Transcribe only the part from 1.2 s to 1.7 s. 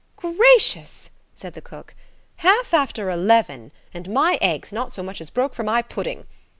said the